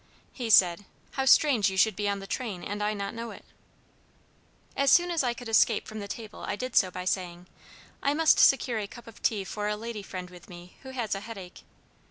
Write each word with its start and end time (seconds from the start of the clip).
He 0.33 0.49
said, 0.49 0.85
'How 1.11 1.25
strange 1.25 1.69
you 1.69 1.77
should 1.77 1.95
be 1.95 2.09
on 2.09 2.17
the 2.17 2.25
train 2.25 2.63
and 2.63 2.81
I 2.81 2.95
not 2.95 3.13
know 3.13 3.29
it!' 3.29 3.45
"As 4.75 4.89
soon 4.91 5.11
as 5.11 5.21
I 5.23 5.35
could 5.35 5.47
escape 5.47 5.87
from 5.87 5.99
the 5.99 6.07
table, 6.07 6.39
I 6.39 6.55
did 6.55 6.75
so 6.75 6.89
by 6.89 7.05
saying, 7.05 7.45
'I 8.01 8.15
must 8.15 8.39
secure 8.39 8.79
a 8.79 8.87
cup 8.87 9.05
of 9.05 9.21
tea 9.21 9.43
for 9.43 9.67
a 9.67 9.75
lady 9.77 10.01
friend 10.01 10.31
with 10.31 10.49
me 10.49 10.75
who 10.81 10.89
has 10.89 11.13
a 11.13 11.19
head 11.19 11.37
ache.' 11.37 11.61